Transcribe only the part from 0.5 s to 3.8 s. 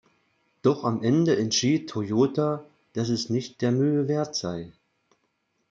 Doch am Ende entschied Toyota, dass es nicht der